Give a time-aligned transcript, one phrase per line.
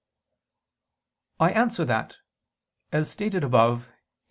[1.39, 2.15] I answer that,
[2.91, 3.93] As stated above (Q.